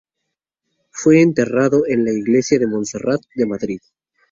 Fue 0.89 1.21
enterrado 1.21 1.83
en 1.85 2.03
la 2.05 2.11
iglesia 2.11 2.57
de 2.57 2.65
Montserrat 2.65 3.21
de 3.35 3.45
Madrid. 3.45 3.81